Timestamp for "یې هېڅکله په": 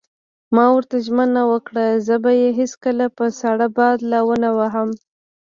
2.41-3.25